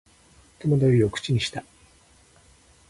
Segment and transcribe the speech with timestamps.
[0.65, 1.63] 戸惑いを口にした